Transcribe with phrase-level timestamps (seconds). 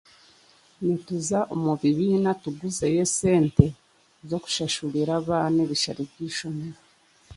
[0.83, 3.65] Nituuza omu bibiina tuguzeyo esente
[4.29, 6.79] zokushashurira abaana ebishaare by'eishomero.